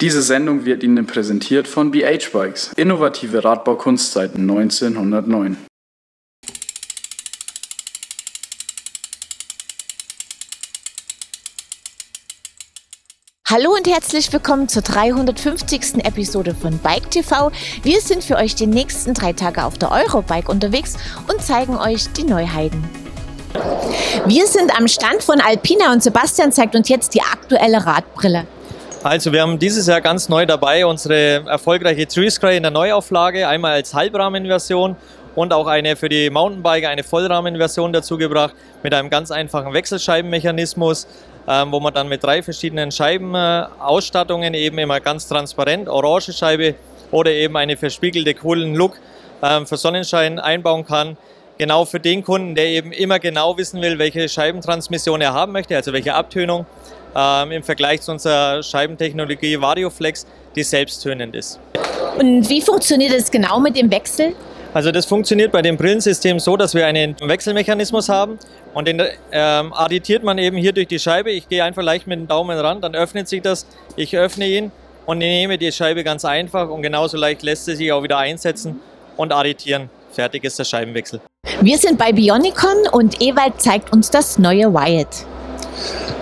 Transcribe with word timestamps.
Diese 0.00 0.22
Sendung 0.22 0.64
wird 0.64 0.82
Ihnen 0.82 1.06
präsentiert 1.06 1.68
von 1.68 1.90
BH 1.90 2.30
Bikes, 2.32 2.70
innovative 2.76 3.44
Radbaukunst 3.44 4.12
seit 4.12 4.34
1909. 4.34 5.58
Hallo 13.46 13.74
und 13.76 13.86
herzlich 13.86 14.32
willkommen 14.32 14.68
zur 14.68 14.80
350. 14.80 16.02
Episode 16.02 16.54
von 16.54 16.78
Bike 16.78 17.10
TV. 17.10 17.52
Wir 17.82 18.00
sind 18.00 18.24
für 18.24 18.36
euch 18.36 18.54
die 18.54 18.66
nächsten 18.66 19.12
drei 19.12 19.34
Tage 19.34 19.64
auf 19.64 19.76
der 19.76 19.92
Eurobike 19.92 20.50
unterwegs 20.50 20.96
und 21.30 21.42
zeigen 21.42 21.76
euch 21.76 22.10
die 22.12 22.24
Neuheiten. 22.24 22.82
Wir 24.24 24.46
sind 24.46 24.74
am 24.74 24.88
Stand 24.88 25.22
von 25.22 25.42
Alpina 25.42 25.92
und 25.92 26.02
Sebastian 26.02 26.52
zeigt 26.52 26.74
uns 26.74 26.88
jetzt 26.88 27.12
die 27.12 27.20
aktuelle 27.20 27.84
Radbrille. 27.84 28.46
Also 29.02 29.32
wir 29.32 29.40
haben 29.40 29.58
dieses 29.58 29.86
Jahr 29.86 30.02
ganz 30.02 30.28
neu 30.28 30.44
dabei 30.44 30.84
unsere 30.84 31.46
erfolgreiche 31.46 32.06
Tree 32.06 32.28
Scray 32.28 32.58
in 32.58 32.64
der 32.64 32.70
Neuauflage, 32.70 33.48
einmal 33.48 33.72
als 33.72 33.94
Halbrahmenversion 33.94 34.94
und 35.34 35.54
auch 35.54 35.68
eine 35.68 35.96
für 35.96 36.10
die 36.10 36.28
Mountainbiker, 36.28 36.90
eine 36.90 37.02
Vollrahmenversion 37.02 37.94
dazu 37.94 38.18
gebracht 38.18 38.54
mit 38.82 38.92
einem 38.92 39.08
ganz 39.08 39.30
einfachen 39.30 39.72
Wechselscheibenmechanismus, 39.72 41.06
ähm, 41.48 41.72
wo 41.72 41.80
man 41.80 41.94
dann 41.94 42.08
mit 42.08 42.22
drei 42.22 42.42
verschiedenen 42.42 42.92
Scheibenausstattungen 42.92 44.52
eben 44.52 44.76
immer 44.76 45.00
ganz 45.00 45.26
transparent, 45.26 45.88
orange 45.88 46.34
Scheibe 46.34 46.74
oder 47.10 47.30
eben 47.30 47.56
eine 47.56 47.78
verspiegelte 47.78 48.34
coolen 48.34 48.74
Look 48.74 48.98
ähm, 49.42 49.66
für 49.66 49.78
Sonnenschein 49.78 50.38
einbauen 50.38 50.84
kann. 50.84 51.16
Genau 51.60 51.84
für 51.84 52.00
den 52.00 52.24
Kunden, 52.24 52.54
der 52.54 52.68
eben 52.68 52.90
immer 52.90 53.18
genau 53.18 53.58
wissen 53.58 53.82
will, 53.82 53.98
welche 53.98 54.26
Scheibentransmission 54.30 55.20
er 55.20 55.34
haben 55.34 55.52
möchte, 55.52 55.76
also 55.76 55.92
welche 55.92 56.14
Abtönung 56.14 56.64
ähm, 57.14 57.52
im 57.52 57.62
Vergleich 57.62 58.00
zu 58.00 58.12
unserer 58.12 58.62
Scheibentechnologie 58.62 59.60
Varioflex, 59.60 60.26
die 60.56 60.62
selbsttönend 60.62 61.36
ist. 61.36 61.60
Und 62.18 62.48
wie 62.48 62.62
funktioniert 62.62 63.12
es 63.12 63.30
genau 63.30 63.60
mit 63.60 63.76
dem 63.76 63.90
Wechsel? 63.90 64.34
Also 64.72 64.90
das 64.90 65.04
funktioniert 65.04 65.52
bei 65.52 65.60
dem 65.60 65.76
Brillensystem 65.76 66.40
so, 66.40 66.56
dass 66.56 66.72
wir 66.72 66.86
einen 66.86 67.14
Wechselmechanismus 67.20 68.08
haben 68.08 68.38
und 68.72 68.88
den 68.88 69.02
ähm, 69.30 69.74
additiert 69.74 70.22
man 70.22 70.38
eben 70.38 70.56
hier 70.56 70.72
durch 70.72 70.88
die 70.88 70.98
Scheibe. 70.98 71.30
Ich 71.30 71.46
gehe 71.46 71.62
einfach 71.62 71.82
leicht 71.82 72.06
mit 72.06 72.20
dem 72.20 72.26
Daumen 72.26 72.58
ran, 72.58 72.80
dann 72.80 72.94
öffnet 72.94 73.28
sich 73.28 73.42
das, 73.42 73.66
ich 73.96 74.16
öffne 74.16 74.46
ihn 74.46 74.72
und 75.04 75.18
nehme 75.18 75.58
die 75.58 75.70
Scheibe 75.72 76.04
ganz 76.04 76.24
einfach 76.24 76.70
und 76.70 76.80
genauso 76.80 77.18
leicht 77.18 77.42
lässt 77.42 77.66
sie 77.66 77.76
sich 77.76 77.92
auch 77.92 78.02
wieder 78.02 78.16
einsetzen 78.16 78.80
und 79.18 79.34
additieren. 79.34 79.90
Fertig 80.12 80.44
ist 80.44 80.58
der 80.58 80.64
Scheibenwechsel. 80.64 81.20
Wir 81.60 81.78
sind 81.78 81.98
bei 81.98 82.12
Bionicon 82.12 82.88
und 82.92 83.20
Ewald 83.22 83.60
zeigt 83.60 83.92
uns 83.92 84.10
das 84.10 84.38
neue 84.38 84.72
Wyatt. 84.72 85.24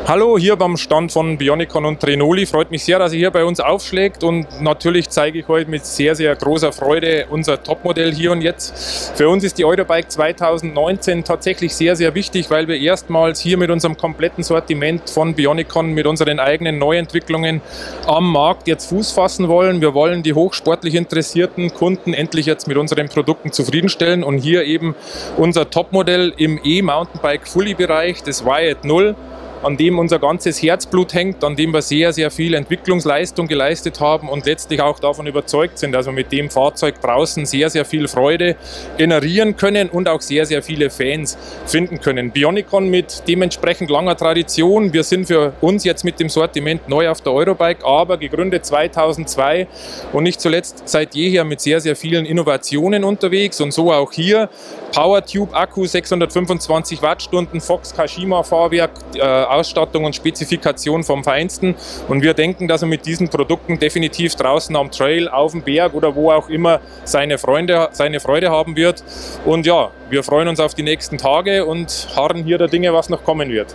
Hallo, 0.08 0.38
hier 0.38 0.56
beim 0.56 0.78
Stand 0.78 1.12
von 1.12 1.36
Bionicon 1.36 1.84
und 1.84 2.00
Trenoli. 2.00 2.46
Freut 2.46 2.70
mich 2.70 2.82
sehr, 2.82 2.98
dass 2.98 3.12
ihr 3.12 3.18
hier 3.18 3.30
bei 3.30 3.44
uns 3.44 3.60
aufschlägt 3.60 4.24
und 4.24 4.46
natürlich 4.62 5.10
zeige 5.10 5.40
ich 5.40 5.48
heute 5.48 5.70
mit 5.70 5.84
sehr, 5.84 6.14
sehr 6.14 6.34
großer 6.34 6.72
Freude 6.72 7.26
unser 7.28 7.62
Topmodell 7.62 8.14
hier 8.14 8.32
und 8.32 8.40
jetzt. 8.40 9.12
Für 9.16 9.28
uns 9.28 9.44
ist 9.44 9.58
die 9.58 9.66
Eurobike 9.66 10.08
2019 10.08 11.24
tatsächlich 11.24 11.76
sehr, 11.76 11.94
sehr 11.94 12.14
wichtig, 12.14 12.50
weil 12.50 12.68
wir 12.68 12.80
erstmals 12.80 13.38
hier 13.38 13.58
mit 13.58 13.68
unserem 13.68 13.98
kompletten 13.98 14.42
Sortiment 14.42 15.10
von 15.10 15.34
Bionicon, 15.34 15.92
mit 15.92 16.06
unseren 16.06 16.40
eigenen 16.40 16.78
Neuentwicklungen 16.78 17.60
am 18.06 18.32
Markt 18.32 18.66
jetzt 18.66 18.88
Fuß 18.88 19.12
fassen 19.12 19.48
wollen. 19.48 19.82
Wir 19.82 19.92
wollen 19.92 20.22
die 20.22 20.32
hochsportlich 20.32 20.94
interessierten 20.94 21.74
Kunden 21.74 22.14
endlich 22.14 22.46
jetzt 22.46 22.66
mit 22.66 22.78
unseren 22.78 23.10
Produkten 23.10 23.52
zufriedenstellen 23.52 24.24
und 24.24 24.38
hier 24.38 24.64
eben 24.64 24.94
unser 25.36 25.68
Topmodell 25.68 26.32
im 26.38 26.58
E-Mountainbike 26.64 27.46
Fully 27.46 27.74
Bereich, 27.74 28.22
das 28.22 28.46
Wyatt 28.46 28.86
0 28.86 29.14
an 29.62 29.76
dem 29.76 29.98
unser 29.98 30.18
ganzes 30.18 30.62
Herzblut 30.62 31.14
hängt, 31.14 31.42
an 31.44 31.56
dem 31.56 31.72
wir 31.72 31.82
sehr, 31.82 32.12
sehr 32.12 32.30
viel 32.30 32.54
Entwicklungsleistung 32.54 33.48
geleistet 33.48 34.00
haben 34.00 34.28
und 34.28 34.46
letztlich 34.46 34.80
auch 34.80 34.98
davon 34.98 35.26
überzeugt 35.26 35.78
sind, 35.78 35.92
dass 35.92 36.06
wir 36.06 36.12
mit 36.12 36.32
dem 36.32 36.50
Fahrzeug 36.50 37.00
draußen 37.00 37.46
sehr, 37.46 37.70
sehr 37.70 37.84
viel 37.84 38.08
Freude 38.08 38.56
generieren 38.96 39.56
können 39.56 39.88
und 39.88 40.08
auch 40.08 40.20
sehr, 40.20 40.46
sehr 40.46 40.62
viele 40.62 40.90
Fans 40.90 41.36
finden 41.66 42.00
können. 42.00 42.30
Bionicon 42.30 42.88
mit 42.88 43.22
dementsprechend 43.26 43.90
langer 43.90 44.16
Tradition. 44.16 44.92
Wir 44.92 45.04
sind 45.04 45.26
für 45.26 45.52
uns 45.60 45.84
jetzt 45.84 46.04
mit 46.04 46.20
dem 46.20 46.28
Sortiment 46.28 46.88
neu 46.88 47.08
auf 47.08 47.20
der 47.20 47.32
Eurobike, 47.32 47.84
aber 47.84 48.16
gegründet 48.18 48.64
2002 48.66 49.66
und 50.12 50.22
nicht 50.22 50.40
zuletzt 50.40 50.82
seit 50.86 51.14
jeher 51.14 51.44
mit 51.44 51.60
sehr, 51.60 51.80
sehr 51.80 51.96
vielen 51.96 52.24
Innovationen 52.24 53.04
unterwegs 53.04 53.60
und 53.60 53.72
so 53.72 53.92
auch 53.92 54.12
hier. 54.12 54.48
PowerTube 54.92 55.54
Akku 55.54 55.84
625 55.84 57.02
Wattstunden, 57.02 57.60
Fox 57.60 57.94
Kashima 57.94 58.42
Fahrwerk, 58.42 58.90
äh, 59.14 59.20
Ausstattung 59.50 60.04
und 60.04 60.14
Spezifikation 60.14 61.04
vom 61.04 61.24
Feinsten. 61.24 61.74
Und 62.08 62.22
wir 62.22 62.34
denken, 62.34 62.68
dass 62.68 62.82
er 62.82 62.88
mit 62.88 63.06
diesen 63.06 63.28
Produkten 63.28 63.78
definitiv 63.78 64.34
draußen 64.34 64.74
am 64.76 64.90
Trail, 64.90 65.28
auf 65.28 65.52
dem 65.52 65.62
Berg 65.62 65.94
oder 65.94 66.14
wo 66.14 66.30
auch 66.30 66.48
immer 66.48 66.80
seine, 67.04 67.38
Freunde, 67.38 67.88
seine 67.92 68.20
Freude 68.20 68.50
haben 68.50 68.76
wird. 68.76 69.02
Und 69.44 69.66
ja, 69.66 69.90
wir 70.10 70.22
freuen 70.22 70.48
uns 70.48 70.60
auf 70.60 70.74
die 70.74 70.82
nächsten 70.82 71.18
Tage 71.18 71.64
und 71.64 72.08
harren 72.16 72.44
hier 72.44 72.58
der 72.58 72.68
Dinge, 72.68 72.92
was 72.92 73.08
noch 73.08 73.24
kommen 73.24 73.50
wird. 73.50 73.74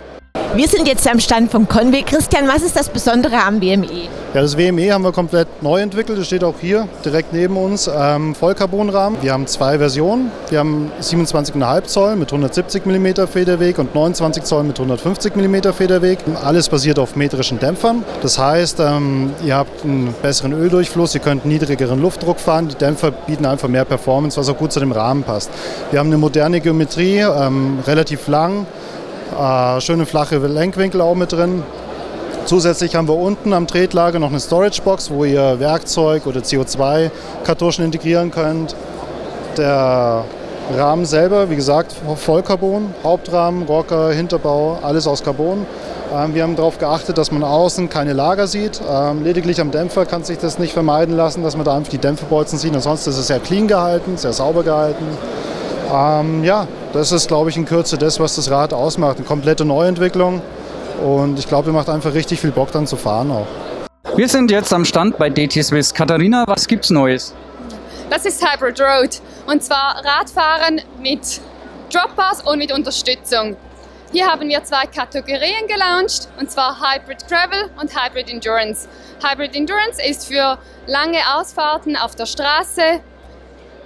Wir 0.56 0.68
sind 0.68 0.86
jetzt 0.86 1.10
am 1.10 1.18
Stand 1.18 1.50
von 1.50 1.66
Conway. 1.66 2.02
Christian, 2.02 2.46
was 2.46 2.62
ist 2.62 2.76
das 2.76 2.88
Besondere 2.88 3.42
am 3.44 3.60
WME? 3.60 4.04
Ja, 4.34 4.40
das 4.40 4.56
WME 4.56 4.92
haben 4.92 5.02
wir 5.02 5.10
komplett 5.10 5.48
neu 5.64 5.80
entwickelt. 5.80 6.16
Das 6.16 6.28
steht 6.28 6.44
auch 6.44 6.54
hier 6.60 6.86
direkt 7.04 7.32
neben 7.32 7.56
uns. 7.56 7.90
Ähm, 7.92 8.36
Vollcarbonrahmen. 8.36 9.20
Wir 9.20 9.32
haben 9.32 9.48
zwei 9.48 9.78
Versionen. 9.78 10.30
Wir 10.50 10.60
haben 10.60 10.92
27,5 11.00 11.82
Zoll 11.86 12.14
mit 12.14 12.28
170 12.30 12.86
mm 12.86 13.26
Federweg 13.26 13.80
und 13.80 13.96
29 13.96 14.44
Zoll 14.44 14.62
mit 14.62 14.78
150 14.78 15.34
mm 15.34 15.72
Federweg. 15.72 16.20
Alles 16.44 16.68
basiert 16.68 17.00
auf 17.00 17.16
metrischen 17.16 17.58
Dämpfern. 17.58 18.04
Das 18.22 18.38
heißt, 18.38 18.78
ähm, 18.78 19.32
ihr 19.44 19.56
habt 19.56 19.84
einen 19.84 20.14
besseren 20.22 20.52
Öldurchfluss, 20.52 21.16
ihr 21.16 21.20
könnt 21.20 21.44
niedrigeren 21.44 22.00
Luftdruck 22.00 22.38
fahren. 22.38 22.68
Die 22.68 22.76
Dämpfer 22.76 23.10
bieten 23.10 23.44
einfach 23.44 23.66
mehr 23.66 23.84
Performance, 23.84 24.38
was 24.38 24.48
auch 24.48 24.56
gut 24.56 24.70
zu 24.70 24.78
dem 24.78 24.92
Rahmen 24.92 25.24
passt. 25.24 25.50
Wir 25.90 25.98
haben 25.98 26.10
eine 26.10 26.18
moderne 26.18 26.60
Geometrie, 26.60 27.18
ähm, 27.18 27.80
relativ 27.84 28.28
lang 28.28 28.66
äh, 29.38 29.80
schöne 29.80 30.06
flache 30.06 30.38
Lenkwinkel 30.38 31.00
auch 31.00 31.14
mit 31.14 31.32
drin. 31.32 31.62
Zusätzlich 32.46 32.94
haben 32.94 33.08
wir 33.08 33.16
unten 33.16 33.54
am 33.54 33.66
Tretlager 33.66 34.18
noch 34.18 34.28
eine 34.28 34.40
Storage-Box, 34.40 35.10
wo 35.10 35.24
ihr 35.24 35.60
Werkzeug 35.60 36.26
oder 36.26 36.40
CO2-Kartuschen 36.40 37.84
integrieren 37.84 38.30
könnt. 38.30 38.76
Der 39.56 40.24
Rahmen 40.76 41.06
selber, 41.06 41.48
wie 41.50 41.56
gesagt, 41.56 41.94
Vollcarbon, 42.16 42.94
Hauptrahmen, 43.02 43.62
Rocker, 43.64 44.10
Hinterbau, 44.12 44.78
alles 44.82 45.06
aus 45.06 45.22
Carbon. 45.22 45.66
Ähm, 46.14 46.34
wir 46.34 46.42
haben 46.42 46.56
darauf 46.56 46.78
geachtet, 46.78 47.18
dass 47.18 47.30
man 47.30 47.42
außen 47.42 47.88
keine 47.88 48.12
Lager 48.12 48.46
sieht. 48.46 48.80
Ähm, 48.90 49.24
lediglich 49.24 49.60
am 49.60 49.70
Dämpfer 49.70 50.06
kann 50.06 50.24
sich 50.24 50.38
das 50.38 50.58
nicht 50.58 50.72
vermeiden 50.72 51.16
lassen, 51.16 51.42
dass 51.42 51.56
man 51.56 51.64
da 51.64 51.76
einfach 51.76 51.90
die 51.90 51.98
Dämpferbolzen 51.98 52.58
sieht. 52.58 52.74
Ansonsten 52.74 53.10
ist 53.10 53.18
es 53.18 53.26
sehr 53.26 53.40
clean 53.40 53.68
gehalten, 53.68 54.16
sehr 54.16 54.32
sauber 54.32 54.62
gehalten. 54.62 55.06
Ähm, 55.92 56.44
ja, 56.44 56.66
das 56.94 57.10
ist, 57.10 57.26
glaube 57.26 57.50
ich, 57.50 57.56
in 57.56 57.66
Kürze 57.66 57.98
das, 57.98 58.20
was 58.20 58.36
das 58.36 58.50
Rad 58.50 58.72
ausmacht. 58.72 59.16
Eine 59.16 59.26
komplette 59.26 59.64
Neuentwicklung. 59.64 60.40
Und 61.02 61.38
ich 61.38 61.48
glaube, 61.48 61.70
ihr 61.70 61.72
macht 61.72 61.88
einfach 61.88 62.14
richtig 62.14 62.40
viel 62.40 62.52
Bock 62.52 62.70
dann 62.70 62.86
zu 62.86 62.96
fahren 62.96 63.30
auch. 63.32 63.46
Wir 64.16 64.28
sind 64.28 64.50
jetzt 64.50 64.72
am 64.72 64.84
Stand 64.84 65.18
bei 65.18 65.28
DT 65.28 65.64
Swiss. 65.64 65.92
Katharina, 65.92 66.44
was 66.46 66.68
gibt's 66.68 66.90
Neues? 66.90 67.34
Das 68.10 68.24
ist 68.24 68.40
Hybrid 68.46 68.80
Road. 68.80 69.20
Und 69.46 69.62
zwar 69.62 70.02
Radfahren 70.04 70.82
mit 71.02 71.40
Dropbars 71.92 72.42
und 72.42 72.58
mit 72.58 72.72
Unterstützung. 72.72 73.56
Hier 74.12 74.26
haben 74.26 74.48
wir 74.48 74.62
zwei 74.62 74.86
Kategorien 74.86 75.66
gelauncht, 75.66 76.28
und 76.38 76.48
zwar 76.48 76.78
Hybrid 76.78 77.26
Travel 77.28 77.70
und 77.80 77.90
Hybrid 77.90 78.30
Endurance. 78.30 78.86
Hybrid 79.20 79.56
Endurance 79.56 80.00
ist 80.08 80.28
für 80.28 80.56
lange 80.86 81.18
Ausfahrten 81.34 81.96
auf 81.96 82.14
der 82.14 82.26
Straße 82.26 83.00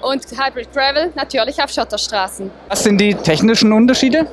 und 0.03 0.25
Hybrid 0.31 0.73
Gravel 0.73 1.13
natürlich 1.15 1.63
auf 1.63 1.71
Schotterstraßen. 1.71 2.51
Was 2.69 2.83
sind 2.83 2.99
die 2.99 3.15
technischen 3.15 3.73
Unterschiede? 3.73 4.27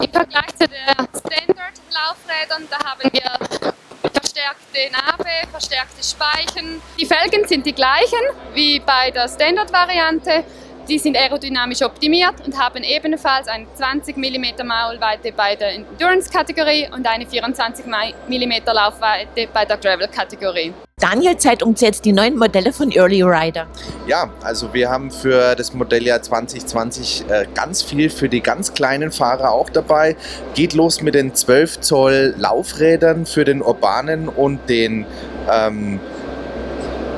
Im 0.00 0.10
Vergleich 0.10 0.54
zu 0.58 0.68
den 0.68 1.06
Standard-Laufrädern, 1.18 2.68
da 2.70 2.78
haben 2.84 3.10
wir 3.12 3.72
verstärkte 4.12 4.92
Narbe, 4.92 5.48
verstärkte 5.50 6.02
Speichen. 6.02 6.80
Die 6.98 7.06
Felgen 7.06 7.46
sind 7.46 7.66
die 7.66 7.72
gleichen 7.72 8.20
wie 8.54 8.80
bei 8.80 9.10
der 9.10 9.28
Standard-Variante. 9.28 10.44
Die 10.88 10.98
sind 10.98 11.16
aerodynamisch 11.16 11.82
optimiert 11.82 12.44
und 12.44 12.58
haben 12.58 12.82
ebenfalls 12.82 13.46
eine 13.46 13.66
20 13.74 14.16
mm 14.16 14.66
Maulweite 14.66 15.30
bei 15.32 15.54
der 15.54 15.74
Endurance-Kategorie 15.74 16.88
und 16.92 17.06
eine 17.06 17.24
24 17.26 17.86
mm 17.86 18.52
Laufweite 18.66 19.48
bei 19.52 19.64
der 19.64 19.76
Gravel-Kategorie. 19.76 20.74
Daniel 21.02 21.36
zeigt 21.36 21.64
uns 21.64 21.80
jetzt 21.80 22.04
die 22.04 22.12
neuen 22.12 22.38
Modelle 22.38 22.72
von 22.72 22.92
Early 22.92 23.22
Rider. 23.22 23.66
Ja, 24.06 24.30
also 24.40 24.72
wir 24.72 24.88
haben 24.88 25.10
für 25.10 25.56
das 25.56 25.74
Modelljahr 25.74 26.22
2020 26.22 27.24
äh, 27.28 27.46
ganz 27.54 27.82
viel 27.82 28.08
für 28.08 28.28
die 28.28 28.40
ganz 28.40 28.72
kleinen 28.72 29.10
Fahrer 29.10 29.50
auch 29.50 29.68
dabei. 29.68 30.14
Geht 30.54 30.74
los 30.74 31.02
mit 31.02 31.16
den 31.16 31.34
12 31.34 31.80
Zoll 31.80 32.34
Laufrädern 32.38 33.26
für 33.26 33.44
den 33.44 33.62
urbanen 33.62 34.28
und 34.28 34.68
den 34.68 35.04
ähm, 35.50 35.98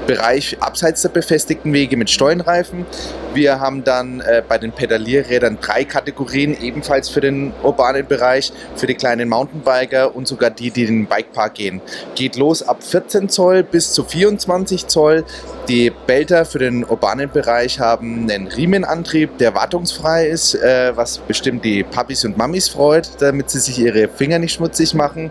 Bereich 0.06 0.56
abseits 0.60 1.02
der 1.02 1.08
befestigten 1.08 1.72
Wege 1.72 1.96
mit 1.96 2.10
Steuernreifen. 2.10 2.86
Wir 3.32 3.58
haben 3.58 3.82
dann 3.82 4.20
äh, 4.20 4.42
bei 4.46 4.58
den 4.58 4.70
Pedalierrädern 4.70 5.58
drei 5.60 5.84
Kategorien, 5.84 6.56
ebenfalls 6.60 7.08
für 7.08 7.20
den 7.20 7.52
urbanen 7.62 8.06
Bereich, 8.06 8.52
für 8.76 8.86
die 8.86 8.94
kleinen 8.94 9.28
Mountainbiker 9.28 10.14
und 10.14 10.28
sogar 10.28 10.50
die, 10.50 10.70
die 10.70 10.82
in 10.82 11.00
den 11.00 11.06
Bikepark 11.06 11.54
gehen. 11.54 11.80
Geht 12.14 12.36
los 12.36 12.62
ab 12.62 12.84
14 12.84 13.28
Zoll 13.28 13.62
bis 13.62 13.92
zu 13.92 14.04
24 14.04 14.86
Zoll. 14.86 15.24
Die 15.68 15.90
Belter 15.90 16.44
für 16.44 16.58
den 16.58 16.84
urbanen 16.84 17.30
Bereich 17.30 17.80
haben 17.80 18.30
einen 18.30 18.46
Riemenantrieb, 18.48 19.38
der 19.38 19.54
wartungsfrei 19.54 20.26
ist, 20.26 20.54
äh, 20.54 20.92
was 20.94 21.18
bestimmt 21.18 21.64
die 21.64 21.82
Papis 21.82 22.24
und 22.24 22.36
Mamis 22.36 22.68
freut, 22.68 23.10
damit 23.20 23.50
sie 23.50 23.60
sich 23.60 23.78
ihre 23.78 24.08
Finger 24.08 24.38
nicht 24.38 24.52
schmutzig 24.52 24.94
machen. 24.94 25.30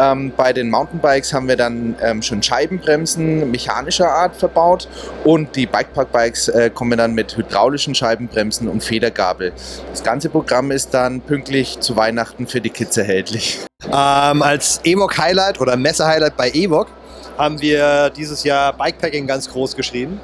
Ähm, 0.00 0.32
bei 0.36 0.52
den 0.52 0.70
Mountainbikes 0.70 1.32
haben 1.34 1.48
wir 1.48 1.56
dann 1.56 1.96
ähm, 2.02 2.22
schon 2.22 2.42
Scheibenbremsen 2.42 3.50
mechanischer 3.50 4.13
Art 4.14 4.36
verbaut 4.36 4.88
und 5.24 5.56
die 5.56 5.66
Bikepark-Bikes 5.66 6.48
äh, 6.48 6.70
kommen 6.70 6.98
dann 6.98 7.14
mit 7.14 7.36
hydraulischen 7.36 7.94
Scheibenbremsen 7.94 8.68
und 8.68 8.82
Federgabel. 8.82 9.52
Das 9.90 10.02
ganze 10.02 10.28
Programm 10.28 10.70
ist 10.70 10.94
dann 10.94 11.20
pünktlich 11.20 11.80
zu 11.80 11.96
Weihnachten 11.96 12.46
für 12.46 12.60
die 12.60 12.70
Kids 12.70 12.96
erhältlich. 12.96 13.60
Ähm, 13.86 14.42
als 14.42 14.80
EVOC-Highlight 14.84 15.60
oder 15.60 15.76
Messe-Highlight 15.76 16.36
bei 16.36 16.50
EVOC 16.50 16.88
haben 17.36 17.60
wir 17.60 18.10
dieses 18.10 18.44
Jahr 18.44 18.72
Bikepacking 18.72 19.26
ganz 19.26 19.50
groß 19.50 19.76
geschrieben. 19.76 20.20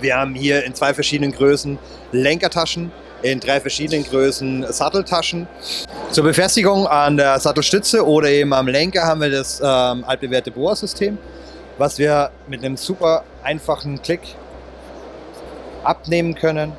Wir 0.00 0.16
haben 0.16 0.34
hier 0.34 0.64
in 0.64 0.74
zwei 0.74 0.94
verschiedenen 0.94 1.32
Größen 1.32 1.78
Lenkertaschen, 2.12 2.90
in 3.22 3.40
drei 3.40 3.60
verschiedenen 3.60 4.04
Größen 4.04 4.64
Satteltaschen. 4.72 5.48
Zur 6.10 6.24
Befestigung 6.24 6.86
an 6.86 7.16
der 7.16 7.38
Sattelstütze 7.38 8.06
oder 8.06 8.28
eben 8.28 8.52
am 8.52 8.68
Lenker 8.68 9.02
haben 9.02 9.20
wir 9.20 9.30
das 9.30 9.60
ähm, 9.60 10.04
altbewährte 10.04 10.50
Boa-System, 10.50 11.18
was 11.78 11.98
wir 11.98 12.30
mit 12.46 12.64
einem 12.64 12.76
super 12.76 13.24
einfachen 13.42 14.02
Klick 14.02 14.20
abnehmen 15.84 16.34
können 16.34 16.72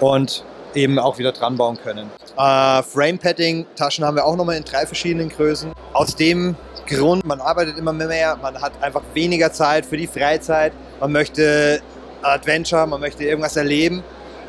und 0.00 0.44
eben 0.74 0.98
auch 0.98 1.18
wieder 1.18 1.32
dran 1.32 1.56
bauen 1.56 1.78
können. 1.82 2.10
Äh, 2.36 2.82
Frame-Padding-Taschen 2.82 4.04
haben 4.04 4.16
wir 4.16 4.24
auch 4.24 4.36
nochmal 4.36 4.56
in 4.56 4.64
drei 4.64 4.84
verschiedenen 4.86 5.28
Größen. 5.28 5.72
Aus 5.92 6.16
dem 6.16 6.56
Grund, 6.86 7.24
man 7.24 7.40
arbeitet 7.40 7.78
immer 7.78 7.92
mehr, 7.92 8.36
man 8.42 8.60
hat 8.60 8.72
einfach 8.82 9.02
weniger 9.14 9.52
Zeit 9.52 9.86
für 9.86 9.96
die 9.96 10.08
Freizeit, 10.08 10.72
man 11.00 11.12
möchte 11.12 11.80
Adventure, 12.22 12.86
man 12.86 13.00
möchte 13.00 13.24
irgendwas 13.24 13.56
erleben 13.56 14.02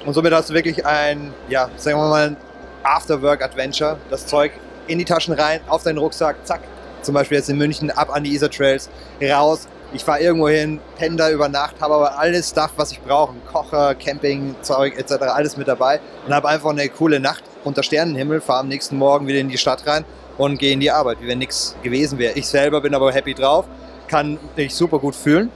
und 0.05 0.13
somit 0.13 0.33
hast 0.33 0.49
du 0.49 0.53
wirklich 0.53 0.85
ein, 0.85 1.33
ja, 1.49 1.69
sagen 1.77 1.99
wir 1.99 2.09
mal, 2.09 2.35
Afterwork-Adventure. 2.83 3.97
Das 4.09 4.27
Zeug 4.27 4.51
in 4.87 4.99
die 4.99 5.05
Taschen 5.05 5.33
rein, 5.33 5.61
auf 5.67 5.83
deinen 5.83 5.97
Rucksack, 5.97 6.35
zack. 6.43 6.61
Zum 7.05 7.13
Beispiel 7.13 7.37
jetzt 7.37 7.49
in 7.49 7.57
München 7.57 7.91
ab 7.91 8.09
an 8.11 8.23
die 8.23 8.33
Isar 8.33 8.49
Trails, 8.49 8.89
raus. 9.21 9.67
Ich 9.93 10.03
fahre 10.03 10.19
irgendwo 10.19 10.49
hin, 10.49 10.81
penne 10.97 11.15
da 11.15 11.29
über 11.29 11.47
Nacht, 11.47 11.75
habe 11.79 11.93
aber 11.93 12.17
alles 12.17 12.49
Stuff, 12.49 12.71
was 12.77 12.91
ich 12.91 12.99
brauche. 12.99 13.33
Kocher, 13.51 13.93
Camping, 13.93 14.55
Zeug 14.61 14.97
etc. 14.97 15.13
alles 15.21 15.55
mit 15.55 15.67
dabei 15.67 15.99
und 16.25 16.33
habe 16.33 16.49
einfach 16.49 16.71
eine 16.71 16.89
coole 16.89 17.19
Nacht 17.19 17.43
unter 17.63 17.83
Sternenhimmel, 17.83 18.41
fahre 18.41 18.61
am 18.61 18.67
nächsten 18.67 18.97
Morgen 18.97 19.27
wieder 19.27 19.39
in 19.39 19.49
die 19.49 19.57
Stadt 19.57 19.85
rein 19.85 20.03
und 20.37 20.57
gehe 20.57 20.73
in 20.73 20.79
die 20.79 20.89
Arbeit, 20.89 21.19
wie 21.21 21.27
wenn 21.27 21.37
nichts 21.37 21.75
gewesen 21.83 22.17
wäre. 22.17 22.33
Ich 22.33 22.47
selber 22.47 22.81
bin 22.81 22.95
aber 22.95 23.11
happy 23.13 23.35
drauf, 23.35 23.65
kann 24.07 24.39
mich 24.55 24.73
super 24.73 24.97
gut 24.97 25.15
fühlen 25.15 25.51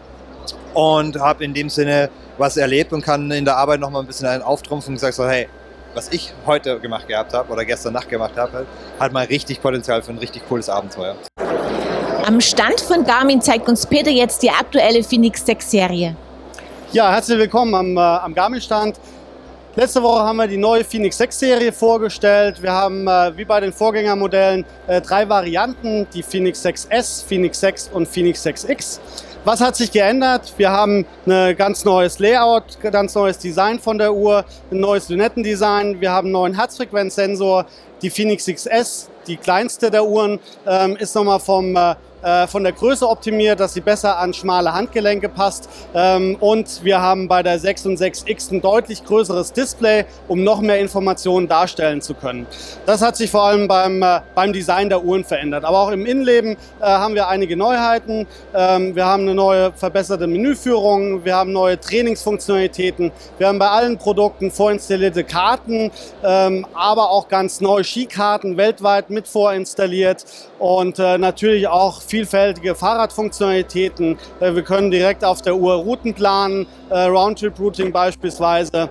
und 0.75 1.19
habe 1.19 1.44
in 1.44 1.56
dem 1.56 1.69
Sinne 1.69 2.10
was 2.38 2.57
erlebt 2.57 2.94
und 2.94 3.04
kann 3.04 3.30
in 3.31 3.44
der 3.44 3.57
Arbeit 3.57 3.80
nochmal 3.80 4.04
ein 4.04 4.07
bisschen 4.07 4.28
einen 4.28 4.44
auftrumpfen 4.44 4.94
und 4.94 5.00
sage 5.00 5.13
so, 5.13 5.28
hey, 5.28 5.50
was 5.94 6.10
ich 6.10 6.34
heute 6.46 6.80
gemacht 6.80 7.08
gehabt 7.08 7.34
habe 7.34 7.52
oder 7.52 7.66
gestern 7.66 7.94
Nacht 7.94 8.10
gemacht 8.10 8.34
habe, 8.38 8.66
hat 9.00 9.12
mal 9.12 9.26
richtig 9.26 9.62
Potenzial 9.62 10.02
für 10.02 10.12
ein 10.12 10.18
richtig 10.18 10.48
cooles 10.48 10.70
Abenteuer. 10.70 11.16
Am 12.26 12.40
Stand 12.42 12.80
von 12.82 13.04
Garmin 13.04 13.42
zeigt 13.42 13.68
uns 13.68 13.86
Peter 13.86 14.12
jetzt 14.12 14.44
die 14.44 14.52
aktuelle 14.52 15.04
Phoenix 15.04 15.46
6 15.46 15.72
Serie. 15.72 16.16
Ja, 16.92 17.12
herzlich 17.12 17.38
willkommen 17.38 17.74
am, 17.74 17.98
äh, 17.98 18.00
am 18.00 18.34
Garmin-Stand. 18.34 19.00
Letzte 19.76 20.02
Woche 20.02 20.24
haben 20.24 20.38
wir 20.38 20.48
die 20.48 20.58
neue 20.58 20.84
Phoenix 20.84 21.18
6 21.18 21.40
Serie 21.40 21.72
vorgestellt. 21.72 22.62
Wir 22.62 22.72
haben 22.72 23.08
äh, 23.08 23.38
wie 23.38 23.46
bei 23.46 23.60
den 23.60 23.72
Vorgängermodellen 23.72 24.66
äh, 24.88 25.00
drei 25.00 25.30
Varianten, 25.30 26.08
die 26.14 26.22
Phoenix 26.24 26.66
6S, 26.66 27.26
Phoenix 27.26 27.60
6 27.60 27.90
und 27.94 28.08
Phoenix 28.08 28.46
6X. 28.46 29.00
Was 29.50 29.62
hat 29.62 29.75
sich 29.75 29.92
geändert? 29.92 30.54
Wir 30.57 30.69
haben 30.69 31.07
ein 31.25 31.57
ganz 31.57 31.84
neues 31.84 32.19
Layout, 32.19 32.80
ganz 32.84 33.16
neues 33.16 33.40
Design 33.40 33.80
von 33.80 33.98
der 33.98 34.13
Uhr, 34.13 34.46
ein 34.69 34.80
neues 34.80 35.10
Lünettendesign. 35.10 36.00
Wir 36.00 36.12
haben 36.12 36.28
einen 36.28 36.34
neuen 36.34 36.54
Herzfrequenzsensor. 36.54 37.66
Die 38.04 38.12
Phoenix 38.12 38.48
6S, 38.48 39.07
die 39.25 39.38
kleinste 39.38 39.90
der 39.90 40.06
Uhren, 40.06 40.40
ähm, 40.68 40.96
ist 40.98 41.16
nochmal 41.16 41.40
vom 41.40 41.75
äh, 41.75 41.96
von 42.48 42.63
der 42.63 42.74
Größe 42.74 43.07
optimiert, 43.07 43.60
dass 43.60 43.74
sie 43.74 43.81
besser 43.81 44.18
an 44.19 44.33
schmale 44.33 44.74
Handgelenke 44.74 45.30
passt. 45.30 45.69
Ähm, 45.94 46.38
und 46.39 46.83
wir 46.83 47.01
haben 47.01 47.27
bei 47.27 47.44
der 47.44 47.60
6 47.60 47.86
und 47.88 48.00
6X 48.00 48.51
ein 48.51 48.62
deutlich 48.62 49.04
größeres 49.04 49.54
Display, 49.54 50.06
um 50.27 50.44
noch 50.44 50.62
mehr 50.62 50.80
Informationen 50.80 51.48
darstellen 51.48 52.01
zu 52.01 52.13
können. 52.13 52.48
Das 52.86 53.01
hat 53.01 53.16
sich 53.16 53.30
vor 53.30 53.44
allem 53.44 53.68
beim, 53.68 54.01
äh, 54.01 54.21
beim 54.36 54.54
Design 54.54 54.89
der 54.89 55.04
Uhren 55.04 55.24
verändert. 55.24 55.66
Aber 55.66 55.80
auch 55.80 55.92
im 55.92 56.06
Innenleben 56.06 56.54
äh, 56.54 56.86
haben 56.86 57.16
wir 57.16 57.27
einige 57.27 57.57
Neuheiten. 57.57 58.27
Ähm, 58.54 58.95
wir 58.95 59.06
haben 59.06 59.24
eine 59.24 59.36
neue 59.36 59.71
verbesserte 59.74 60.27
Menüführung, 60.27 61.25
wir 61.25 61.36
haben 61.36 61.51
neue 61.51 61.80
Trainingsfunktionalitäten, 61.80 63.12
wir 63.38 63.48
haben 63.48 63.60
bei 63.60 63.69
allen 63.69 63.98
Produkten 63.98 64.51
vorinstallierte 64.51 65.24
Karten, 65.24 65.92
ähm, 66.24 66.66
aber 66.74 67.10
auch 67.10 67.27
ganz 67.27 67.62
neue 67.62 67.83
Skikarten 67.83 68.57
weltweit 68.57 69.10
mit 69.10 69.27
vorinstalliert 69.27 70.25
und 70.60 70.98
natürlich 70.98 71.68
auch 71.68 72.01
vielfältige 72.10 72.76
Fahrradfunktionalitäten. 72.76 74.18
Äh, 74.40 74.56
wir 74.56 74.64
können 74.64 74.92
direkt 74.92 75.24
auf 75.24 75.42
der 75.42 75.56
Uhr 75.56 75.76
Routen 75.76 76.14
planen, 76.14 76.68
äh, 76.90 77.04
Roundtrip-Routing 77.04 77.92
beispielsweise. 77.92 78.90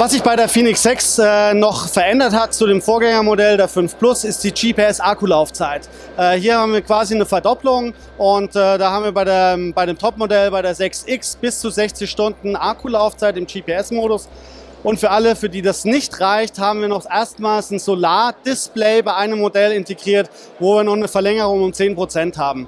Was 0.00 0.12
sich 0.12 0.22
bei 0.22 0.34
der 0.34 0.48
Phoenix 0.48 0.82
6 0.82 1.18
äh, 1.18 1.52
noch 1.52 1.86
verändert 1.86 2.32
hat 2.32 2.54
zu 2.54 2.66
dem 2.66 2.80
Vorgängermodell 2.80 3.58
der 3.58 3.68
5 3.68 3.98
Plus 3.98 4.24
ist 4.24 4.42
die 4.42 4.50
GPS-Akkulaufzeit. 4.50 5.90
Äh, 6.16 6.38
hier 6.38 6.56
haben 6.56 6.72
wir 6.72 6.80
quasi 6.80 7.14
eine 7.14 7.26
Verdopplung 7.26 7.92
und 8.16 8.56
äh, 8.56 8.78
da 8.78 8.92
haben 8.92 9.04
wir 9.04 9.12
bei, 9.12 9.24
der, 9.24 9.58
bei 9.74 9.84
dem 9.84 9.98
Topmodell 9.98 10.50
bei 10.50 10.62
der 10.62 10.74
6X 10.74 11.36
bis 11.38 11.60
zu 11.60 11.68
60 11.68 12.10
Stunden 12.10 12.56
Akkulaufzeit 12.56 13.36
im 13.36 13.46
GPS-Modus. 13.46 14.30
Und 14.82 14.98
für 14.98 15.10
alle, 15.10 15.36
für 15.36 15.50
die 15.50 15.60
das 15.60 15.84
nicht 15.84 16.20
reicht, 16.20 16.58
haben 16.58 16.80
wir 16.80 16.88
noch 16.88 17.04
erstmals 17.04 17.70
ein 17.70 17.78
Solar-Display 17.78 19.02
bei 19.02 19.14
einem 19.14 19.38
Modell 19.38 19.72
integriert, 19.72 20.30
wo 20.58 20.76
wir 20.76 20.84
noch 20.84 20.94
eine 20.94 21.06
Verlängerung 21.06 21.62
um 21.62 21.70
10% 21.70 22.38
haben. 22.38 22.66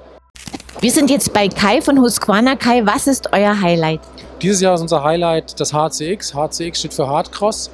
Wir 0.79 0.91
sind 0.91 1.09
jetzt 1.09 1.33
bei 1.33 1.47
Kai 1.47 1.81
von 1.81 1.99
Husqvarna. 1.99 2.55
Kai, 2.55 2.85
was 2.85 3.07
ist 3.07 3.33
euer 3.33 3.59
Highlight? 3.59 4.01
Dieses 4.41 4.61
Jahr 4.61 4.75
ist 4.75 4.81
unser 4.81 5.03
Highlight 5.03 5.59
das 5.59 5.73
HCX. 5.73 6.35
HCX 6.35 6.79
steht 6.79 6.93
für 6.93 7.07
Hardcross. 7.07 7.71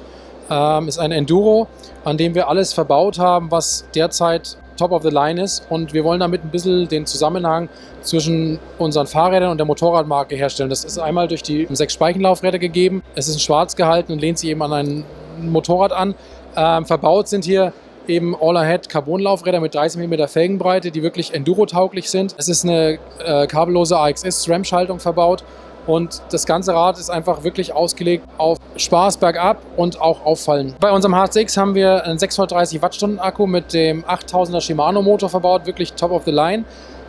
Ähm, 0.48 0.88
ist 0.88 0.98
ein 0.98 1.12
Enduro, 1.12 1.66
an 2.04 2.16
dem 2.16 2.34
wir 2.34 2.48
alles 2.48 2.72
verbaut 2.72 3.18
haben, 3.18 3.50
was 3.50 3.84
derzeit 3.94 4.56
top 4.80 4.92
of 4.92 5.02
the 5.02 5.10
line 5.10 5.40
ist. 5.40 5.62
Und 5.68 5.92
wir 5.92 6.04
wollen 6.04 6.20
damit 6.20 6.42
ein 6.42 6.50
bisschen 6.50 6.88
den 6.88 7.06
Zusammenhang 7.06 7.68
zwischen 8.02 8.58
unseren 8.78 9.06
Fahrrädern 9.06 9.50
und 9.50 9.58
der 9.58 9.66
Motorradmarke 9.66 10.34
herstellen. 10.36 10.70
Das 10.70 10.84
ist 10.84 10.98
einmal 10.98 11.28
durch 11.28 11.42
die 11.42 11.66
sechs 11.70 11.92
Speichenlaufräder 11.92 12.58
gegeben. 12.58 13.02
Es 13.14 13.28
ist 13.28 13.34
in 13.34 13.40
schwarz 13.40 13.76
gehalten 13.76 14.12
und 14.12 14.20
lehnt 14.20 14.38
sich 14.38 14.50
eben 14.50 14.62
an 14.62 14.72
ein 14.72 15.04
Motorrad 15.42 15.92
an. 15.92 16.14
Ähm, 16.56 16.86
verbaut 16.86 17.28
sind 17.28 17.44
hier 17.44 17.72
eben 18.08 18.34
All-Ahead 18.40 18.88
Carbonlaufräder 18.88 19.60
mit 19.60 19.74
30 19.74 20.08
mm 20.08 20.26
Felgenbreite, 20.26 20.90
die 20.90 21.02
wirklich 21.02 21.34
Enduro-tauglich 21.34 22.10
sind. 22.10 22.34
Es 22.38 22.48
ist 22.48 22.64
eine 22.64 22.98
äh, 23.24 23.46
kabellose 23.46 23.98
AXS-SRAM-Schaltung 23.98 24.98
verbaut 24.98 25.44
und 25.86 26.22
das 26.30 26.46
ganze 26.46 26.74
Rad 26.74 26.98
ist 26.98 27.10
einfach 27.10 27.44
wirklich 27.44 27.72
ausgelegt 27.72 28.24
auf 28.38 28.58
Spaß 28.76 29.16
bergab 29.16 29.62
und 29.76 30.00
auch 30.00 30.24
auffallen. 30.24 30.74
Bei 30.80 30.92
unserem 30.92 31.14
HCX 31.14 31.56
haben 31.56 31.74
wir 31.74 32.04
einen 32.04 32.18
630 32.18 32.82
Wattstunden 32.82 33.18
Akku 33.18 33.46
mit 33.46 33.72
dem 33.72 34.04
8000er 34.04 34.60
Shimano 34.60 35.02
Motor 35.02 35.28
verbaut, 35.28 35.66
wirklich 35.66 35.92
top 35.94 36.10
of 36.10 36.22
the 36.24 36.30
line. 36.30 36.64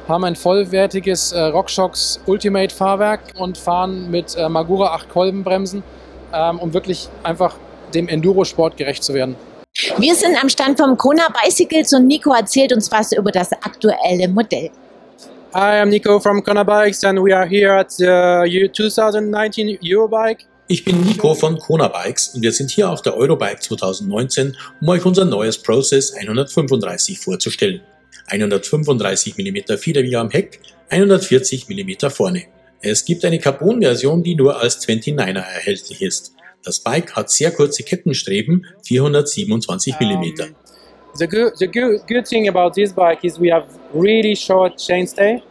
Haben 0.08 0.24
ein 0.26 0.36
vollwertiges 0.36 1.32
äh, 1.32 1.40
RockShox 1.40 2.22
Ultimate 2.26 2.74
Fahrwerk 2.74 3.22
und 3.38 3.58
fahren 3.58 4.10
mit 4.10 4.36
äh, 4.36 4.50
Magura 4.50 4.94
8 4.96 5.10
Kolbenbremsen, 5.10 5.84
ähm, 6.34 6.60
um 6.60 6.74
wirklich 6.74 7.08
einfach 7.24 7.56
dem 7.94 8.08
Enduro-Sport 8.08 8.78
gerecht 8.78 9.04
zu 9.04 9.14
werden. 9.14 9.36
Wir 9.98 10.16
sind 10.16 10.42
am 10.42 10.50
Stand 10.50 10.78
vom 10.78 10.98
Kona 10.98 11.28
Bicycles 11.44 11.94
und 11.94 12.08
Nico 12.08 12.34
erzählt 12.34 12.74
uns 12.74 12.92
was 12.92 13.14
über 13.14 13.32
das 13.32 13.54
aktuelle 13.54 14.28
Modell. 14.28 14.70
Hi, 15.54 15.82
I'm 15.82 15.90
Nico 15.90 16.18
from 16.22 16.42
Kona 16.42 16.64
Bikes 16.64 17.04
and 17.04 17.22
we 17.22 17.34
are 17.34 17.46
here 17.46 17.74
at 17.74 17.90
the 17.98 18.70
2019 18.72 19.80
Eurobike. 19.84 20.46
Ich 20.70 20.86
bin 20.86 21.02
Nico 21.02 21.36
von 21.36 21.58
Kona 21.58 21.90
Bikes 21.90 22.30
und 22.30 22.42
wir 22.42 22.54
sind 22.54 22.72
hier 22.72 22.90
auf 22.90 23.02
der 23.02 23.18
Eurobike 23.18 23.60
2019, 23.60 24.56
um 24.80 24.88
euch 24.88 25.06
unser 25.06 25.26
neues 25.26 25.58
Process 25.58 26.14
135 26.14 27.20
vorzustellen. 27.20 27.82
135 28.28 29.38
mm 29.38 29.78
Federwehr 29.78 30.22
am 30.22 30.30
Heck, 30.30 30.62
140 30.88 31.68
mm 31.68 32.10
vorne. 32.10 32.44
Es 32.80 33.04
gibt 33.04 33.26
eine 33.26 33.38
Carbon-Version, 33.38 34.24
die 34.24 34.36
nur 34.36 34.58
als 34.58 34.88
29er 34.88 35.38
erhältlich 35.38 36.02
ist. 36.02 36.34
Das 36.64 36.80
Bike 36.80 37.14
hat 37.14 37.30
sehr 37.30 37.52
kurze 37.52 37.84
Kettenstreben, 37.84 38.68
427 38.86 39.96
mm. 40.00 40.24
Um, 40.24 40.56
the 41.18 41.28
good, 41.28 41.54
the 41.58 41.68
good, 41.68 42.02
good 42.08 42.28
thing 42.28 42.48
about 42.48 42.74
this 42.74 42.92
bike 42.94 43.24
is 43.24 43.40
we 43.40 43.50
have 43.50 43.66
really 43.94 44.36
short 44.36 44.78
chainstay. 44.78 45.42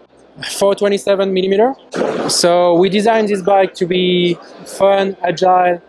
427 0.43 1.33
millimeter. 1.33 1.75
So 2.29 2.75
we 2.75 2.89
designed 2.89 3.29
this 3.29 3.43
bike 3.43 3.75
to 3.75 3.87
be 3.87 4.39
fun, 4.65 5.17
agile, 5.23 5.83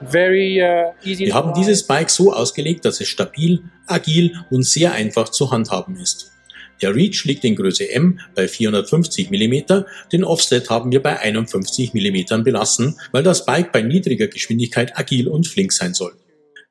very 0.00 0.62
uh, 0.62 0.92
easy. 1.04 1.26
Wir 1.26 1.34
haben 1.34 1.52
dieses 1.54 1.86
Bike 1.86 2.10
so 2.10 2.32
ausgelegt, 2.32 2.84
dass 2.84 3.00
es 3.00 3.08
stabil, 3.08 3.62
agil 3.86 4.36
und 4.50 4.64
sehr 4.64 4.92
einfach 4.92 5.28
zu 5.28 5.50
handhaben 5.50 5.96
ist. 5.96 6.32
Der 6.80 6.94
Reach 6.94 7.24
liegt 7.24 7.44
in 7.44 7.54
Größe 7.54 7.88
M 7.90 8.18
bei 8.34 8.48
450 8.48 9.30
mm, 9.30 9.84
den 10.10 10.24
Offset 10.24 10.68
haben 10.68 10.90
wir 10.90 11.00
bei 11.00 11.20
51 11.20 11.94
mm 11.94 12.42
belassen, 12.42 12.98
weil 13.12 13.22
das 13.22 13.46
Bike 13.46 13.70
bei 13.70 13.82
niedriger 13.82 14.26
Geschwindigkeit 14.26 14.98
agil 14.98 15.28
und 15.28 15.46
flink 15.46 15.72
sein 15.72 15.94
soll. 15.94 16.14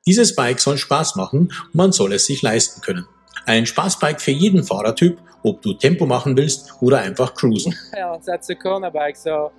Dieses 0.06 0.34
Bike 0.34 0.58
soll 0.60 0.78
Spaß 0.78 1.16
machen 1.16 1.40
und 1.66 1.74
man 1.74 1.92
soll 1.92 2.12
es 2.12 2.26
sich 2.26 2.42
leisten 2.42 2.80
können. 2.80 3.06
Ein 3.46 3.66
Spaßbike 3.66 4.20
für 4.20 4.30
jeden 4.32 4.62
Fahrertyp, 4.64 5.18
ob 5.44 5.62
du 5.62 5.74
Tempo 5.74 6.06
machen 6.06 6.36
willst 6.36 6.72
oder 6.80 6.98
einfach 6.98 7.34
cruisen. 7.34 7.74
Well, 7.92 8.20
that's 8.24 8.50
a 8.50 8.54
corner 8.54 8.90
bike. 8.90 9.16
So, 9.16 9.50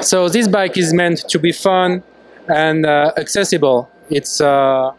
so 0.00 0.28
this 0.28 0.48
bike 0.50 0.76
is 0.76 0.92
meant 0.92 1.26
to 1.28 1.38
be 1.38 1.52
fun 1.52 2.02
and 2.48 2.84
uh, 2.86 3.12
accessible. 3.16 3.88
It's 4.08 4.40
uh, 4.40 4.92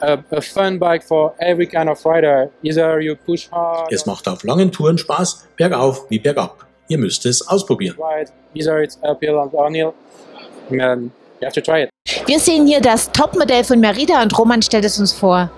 a, 0.00 0.18
a 0.30 0.40
fun 0.40 0.78
bike 0.78 1.02
for 1.02 1.34
every 1.40 1.66
kind 1.66 1.88
of 1.88 2.04
rider. 2.04 2.50
Either 2.62 3.00
you 3.00 3.16
push 3.16 3.48
hard, 3.50 3.90
Es 3.92 4.06
macht 4.06 4.28
auf 4.28 4.44
langen 4.44 4.70
Touren 4.70 4.96
Spaß, 4.98 5.46
bergauf 5.56 6.06
wie 6.10 6.18
bergab. 6.18 6.66
Ihr 6.88 6.98
müsst 6.98 7.24
es 7.26 7.46
ausprobieren. 7.48 7.96
ride, 7.98 8.30
either 8.54 8.82
it's 8.82 8.98
uphill 9.02 9.34
or 9.34 9.48
downhill. 9.50 9.94
And 10.70 11.10
you 11.44 11.46
have 11.46 11.54
to 11.54 11.60
try 11.60 11.82
it. 11.82 11.90
Wir 12.26 12.40
sehen 12.40 12.66
hier 12.66 12.80
das 12.80 13.12
Topmodell 13.12 13.62
von 13.64 13.80
Merida 13.80 14.22
und 14.22 14.38
Roman 14.38 14.62
stellt 14.62 14.84
es 14.84 14.98
uns 14.98 15.12
vor. 15.12 15.50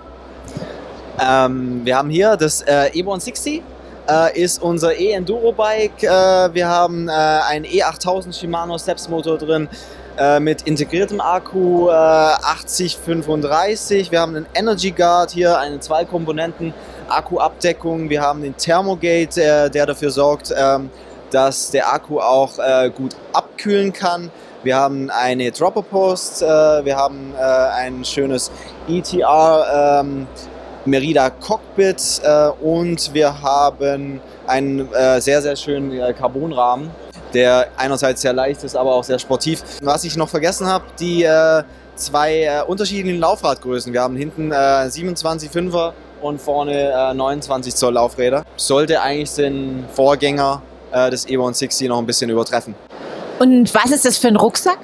Ähm, 1.21 1.83
wir 1.85 1.97
haben 1.97 2.11
hier 2.11 2.37
das 2.37 2.63
äh, 2.63 2.91
E160, 2.93 3.63
äh, 4.09 4.41
ist 4.41 4.63
unser 4.63 4.99
E-Enduro-Bike. 4.99 6.03
Äh, 6.03 6.55
wir 6.55 6.69
haben 6.69 7.09
äh, 7.09 7.13
einen 7.13 7.65
E8000 7.65 8.39
Shimano 8.39 8.79
Steps 8.79 9.09
Motor 9.09 9.39
drin 9.39 9.69
äh, 10.19 10.41
mit 10.41 10.63
integriertem 10.63 11.21
Akku 11.21 11.89
äh, 11.89 11.93
8035. 11.93 14.11
Wir 14.11 14.21
haben 14.21 14.37
einen 14.37 14.47
Energy 14.55 14.91
Guard 14.91 15.31
hier, 15.31 15.59
eine 15.59 15.81
zwei 15.81 16.05
Komponenten 16.05 16.75
Akkuabdeckung. 17.09 18.11
Wir 18.11 18.21
haben 18.21 18.43
den 18.43 18.57
Thermogate, 18.57 19.43
äh, 19.43 19.71
der 19.71 19.87
dafür 19.87 20.11
sorgt, 20.11 20.53
ähm, 20.57 20.91
dass 21.31 21.71
der 21.71 21.93
Akku 21.93 22.21
auch 22.21 22.59
äh, 22.59 22.91
gut 22.91 23.17
abkühlen 23.33 23.93
kann. 23.93 24.31
Wir 24.67 24.75
haben 24.75 25.11
eine 25.11 25.53
Dropper 25.53 25.83
Post, 25.83 26.43
äh, 26.43 26.47
wir 26.47 26.97
haben 26.97 27.33
äh, 27.39 27.41
ein 27.41 28.05
schönes 28.05 28.51
ETR 28.89 30.01
ähm, 30.03 30.27
Merida 30.85 31.31
Cockpit 31.31 32.21
äh, 32.25 32.49
und 32.49 33.15
wir 33.15 33.41
haben 33.41 34.21
einen 34.49 34.89
sehr, 35.19 35.41
sehr 35.41 35.55
schönen 35.55 36.15
Carbonrahmen, 36.17 36.91
der 37.33 37.69
einerseits 37.77 38.23
sehr 38.23 38.33
leicht 38.33 38.65
ist, 38.65 38.75
aber 38.75 38.93
auch 38.93 39.05
sehr 39.05 39.21
sportiv. 39.21 39.63
Was 39.83 40.03
ich 40.03 40.17
noch 40.17 40.29
vergessen 40.29 40.67
habe, 40.67 40.85
die 40.99 41.29
zwei 41.95 42.63
unterschiedlichen 42.65 43.21
Laufradgrößen. 43.21 43.93
Wir 43.93 44.03
haben 44.03 44.17
hinten 44.17 44.51
äh, 44.51 44.55
27,5er 44.55 45.93
und 46.23 46.41
vorne 46.41 46.91
äh, 46.91 47.15
29 47.15 47.75
Zoll 47.75 47.95
Laufräder. 47.95 48.45
Sollte 48.57 49.01
eigentlich 49.01 49.33
den 49.35 49.85
Vorgänger 49.93 50.61
des 51.11 51.27
E160 51.27 51.89
noch 51.89 51.99
ein 51.99 52.07
bisschen 52.07 52.31
übertreffen. 52.31 52.75
Und 53.39 53.75
was 53.75 53.91
ist 53.91 54.05
das 54.05 54.19
für 54.19 54.29
ein 54.29 54.37
Rucksack? 54.37 54.79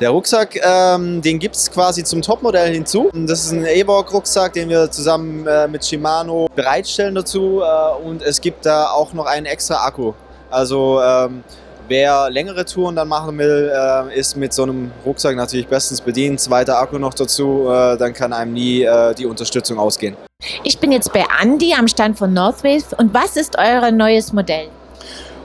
Der 0.00 0.10
Rucksack, 0.10 0.60
ähm, 0.62 1.22
den 1.22 1.38
gibt 1.38 1.54
es 1.54 1.70
quasi 1.70 2.02
zum 2.02 2.20
Topmodell 2.20 2.72
hinzu. 2.74 3.10
Das 3.12 3.44
ist 3.44 3.52
ein 3.52 3.64
E-Borg-Rucksack, 3.64 4.52
den 4.52 4.68
wir 4.68 4.90
zusammen 4.90 5.46
äh, 5.46 5.68
mit 5.68 5.84
Shimano 5.84 6.48
bereitstellen 6.54 7.14
dazu. 7.14 7.62
Äh, 7.62 8.06
und 8.06 8.20
es 8.22 8.40
gibt 8.40 8.66
da 8.66 8.90
auch 8.90 9.12
noch 9.12 9.26
einen 9.26 9.46
extra 9.46 9.86
Akku. 9.86 10.12
Also 10.50 11.00
ähm, 11.00 11.44
wer 11.88 12.28
längere 12.28 12.64
Touren 12.64 12.96
dann 12.96 13.08
machen 13.08 13.38
will, 13.38 13.72
äh, 13.72 14.18
ist 14.18 14.36
mit 14.36 14.52
so 14.52 14.64
einem 14.64 14.90
Rucksack 15.06 15.36
natürlich 15.36 15.68
bestens 15.68 16.00
bedient. 16.00 16.40
Zweiter 16.40 16.78
Akku 16.78 16.98
noch 16.98 17.14
dazu, 17.14 17.68
äh, 17.70 17.96
dann 17.96 18.12
kann 18.12 18.32
einem 18.32 18.52
nie 18.52 18.82
äh, 18.82 19.14
die 19.14 19.26
Unterstützung 19.26 19.78
ausgehen. 19.78 20.16
Ich 20.64 20.78
bin 20.78 20.92
jetzt 20.92 21.12
bei 21.12 21.24
Andy 21.40 21.72
am 21.72 21.88
Stand 21.88 22.18
von 22.18 22.32
Northwave 22.32 22.96
und 22.98 23.14
was 23.14 23.36
ist 23.36 23.56
euer 23.56 23.90
neues 23.90 24.32
Modell? 24.32 24.68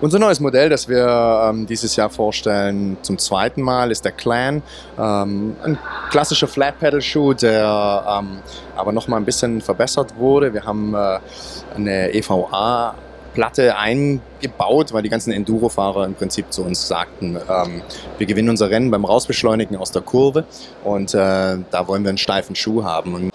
Unser 0.01 0.17
neues 0.17 0.39
Modell, 0.39 0.69
das 0.69 0.87
wir 0.87 1.49
ähm, 1.49 1.65
dieses 1.65 1.97
Jahr 1.97 2.09
vorstellen, 2.09 2.95
zum 3.01 3.17
zweiten 3.17 3.61
Mal, 3.61 3.91
ist 3.91 4.05
der 4.05 4.13
Clan. 4.13 4.63
Ähm, 4.97 5.57
ein 5.61 5.77
klassischer 6.09 6.47
Flat-Pedal-Schuh, 6.47 7.33
der 7.33 8.21
ähm, 8.21 8.39
aber 8.77 8.93
noch 8.93 9.09
mal 9.09 9.17
ein 9.17 9.25
bisschen 9.25 9.59
verbessert 9.59 10.15
wurde. 10.17 10.53
Wir 10.53 10.63
haben 10.63 10.93
äh, 10.93 11.19
eine 11.75 12.13
EVA 12.13 12.95
Platte 13.33 13.77
eingebaut, 13.77 14.93
weil 14.93 15.03
die 15.03 15.09
ganzen 15.09 15.33
Enduro-Fahrer 15.33 16.05
im 16.05 16.13
Prinzip 16.13 16.51
zu 16.51 16.63
uns 16.63 16.87
sagten, 16.87 17.37
ähm, 17.49 17.81
wir 18.17 18.25
gewinnen 18.25 18.49
unser 18.49 18.69
Rennen 18.69 18.91
beim 18.91 19.03
Rausbeschleunigen 19.03 19.75
aus 19.75 19.91
der 19.91 20.01
Kurve 20.01 20.45
und 20.83 21.13
äh, 21.13 21.17
da 21.17 21.87
wollen 21.87 22.03
wir 22.03 22.09
einen 22.09 22.17
steifen 22.17 22.55
Schuh 22.55 22.85
haben. 22.85 23.15
Und 23.15 23.31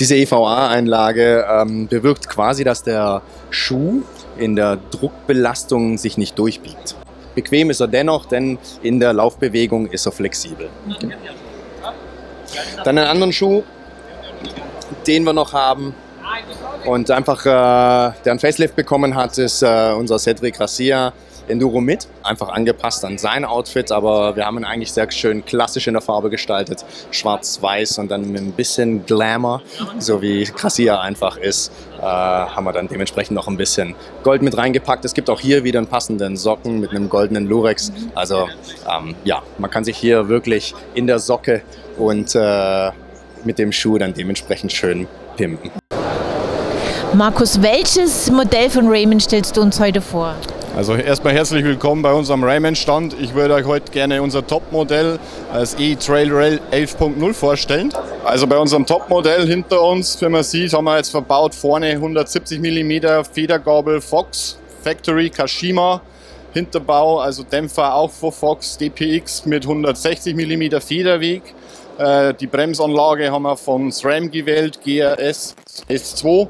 diese 0.00 0.16
EVA-Einlage 0.16 1.46
ähm, 1.50 1.86
bewirkt 1.86 2.28
quasi, 2.28 2.64
dass 2.64 2.82
der 2.82 3.20
Schuh 3.50 4.02
in 4.38 4.56
der 4.56 4.78
Druckbelastung 4.90 5.98
sich 5.98 6.16
nicht 6.18 6.38
durchbiegt. 6.38 6.96
Bequem 7.34 7.70
ist 7.70 7.80
er 7.80 7.88
dennoch, 7.88 8.24
denn 8.24 8.58
in 8.82 9.00
der 9.00 9.12
Laufbewegung 9.12 9.86
ist 9.86 10.06
er 10.06 10.12
flexibel. 10.12 10.68
Dann 12.84 12.98
einen 12.98 13.08
anderen 13.08 13.32
Schuh, 13.32 13.62
den 15.06 15.24
wir 15.24 15.32
noch 15.32 15.52
haben 15.52 15.94
und 16.84 17.10
einfach 17.10 17.44
äh, 17.44 17.48
der 18.24 18.32
einen 18.32 18.38
Facelift 18.38 18.76
bekommen 18.76 19.14
hat, 19.14 19.38
ist 19.38 19.62
äh, 19.62 19.92
unser 19.96 20.18
Cedric 20.18 20.58
Garcia 20.58 21.12
Enduro 21.48 21.80
mit. 21.80 22.08
Einfach 22.22 22.48
angepasst 22.48 23.04
an 23.04 23.18
sein 23.18 23.44
Outfit, 23.44 23.92
aber 23.92 24.36
wir 24.36 24.46
haben 24.46 24.58
ihn 24.58 24.64
eigentlich 24.64 24.92
sehr 24.92 25.10
schön 25.10 25.44
klassisch 25.44 25.86
in 25.86 25.94
der 25.94 26.02
Farbe 26.02 26.30
gestaltet. 26.30 26.84
Schwarz-Weiß 27.10 27.98
und 27.98 28.10
dann 28.10 28.30
mit 28.30 28.42
ein 28.42 28.52
bisschen 28.52 29.06
Glamour, 29.06 29.62
so 29.98 30.22
wie 30.22 30.44
Garcia 30.44 31.00
einfach 31.00 31.36
ist, 31.36 31.72
äh, 31.98 32.02
haben 32.02 32.64
wir 32.64 32.72
dann 32.72 32.88
dementsprechend 32.88 33.34
noch 33.34 33.48
ein 33.48 33.56
bisschen 33.56 33.94
Gold 34.22 34.42
mit 34.42 34.56
reingepackt. 34.56 35.04
Es 35.04 35.14
gibt 35.14 35.30
auch 35.30 35.40
hier 35.40 35.64
wieder 35.64 35.78
einen 35.78 35.88
passenden 35.88 36.36
Socken 36.36 36.80
mit 36.80 36.90
einem 36.90 37.08
goldenen 37.08 37.48
Lurex. 37.48 37.92
Also 38.14 38.48
ähm, 38.88 39.14
ja, 39.24 39.42
man 39.58 39.70
kann 39.70 39.84
sich 39.84 39.96
hier 39.96 40.28
wirklich 40.28 40.74
in 40.94 41.06
der 41.06 41.18
Socke 41.18 41.62
und 41.96 42.34
äh, 42.34 42.90
mit 43.44 43.58
dem 43.58 43.72
Schuh 43.72 43.98
dann 43.98 44.14
dementsprechend 44.14 44.72
schön 44.72 45.06
pimpen. 45.36 45.70
Markus, 47.14 47.62
welches 47.62 48.30
Modell 48.30 48.68
von 48.68 48.88
Raymond 48.88 49.22
stellst 49.22 49.56
du 49.56 49.62
uns 49.62 49.80
heute 49.80 50.00
vor? 50.00 50.34
Also 50.78 50.94
erstmal 50.94 51.32
herzlich 51.34 51.64
willkommen 51.64 52.02
bei 52.02 52.12
unserem 52.12 52.44
Raymond-Stand. 52.44 53.16
Ich 53.20 53.34
würde 53.34 53.54
euch 53.54 53.66
heute 53.66 53.90
gerne 53.90 54.22
unser 54.22 54.46
Topmodell 54.46 55.18
als 55.52 55.74
E-Trail 55.76 56.32
Rail 56.32 56.60
11.0 56.70 57.34
vorstellen. 57.34 57.92
Also 58.24 58.46
bei 58.46 58.56
unserem 58.56 58.86
Topmodell 58.86 59.44
hinter 59.44 59.82
uns, 59.82 60.22
wie 60.22 60.28
man 60.28 60.44
sieht, 60.44 60.72
haben 60.72 60.84
wir 60.84 60.98
jetzt 60.98 61.10
verbaut 61.10 61.52
vorne 61.56 61.88
170 61.88 62.60
mm 62.60 63.24
Federgabel 63.24 64.00
Fox 64.00 64.56
Factory 64.84 65.30
Kashima. 65.30 66.00
Hinterbau, 66.52 67.18
also 67.18 67.42
Dämpfer 67.42 67.92
auch 67.92 68.12
von 68.12 68.30
Fox 68.30 68.78
DPX 68.78 69.46
mit 69.46 69.64
160 69.64 70.36
mm 70.36 70.78
Federweg. 70.80 71.42
Äh, 71.98 72.34
Die 72.34 72.46
Bremsanlage 72.46 73.32
haben 73.32 73.42
wir 73.42 73.56
von 73.56 73.90
SRAM 73.90 74.30
gewählt, 74.30 74.78
GRS 74.84 75.56
S2 75.88 76.46